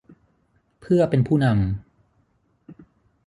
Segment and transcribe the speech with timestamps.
[0.81, 1.55] เพื่อเป็นผู้นำ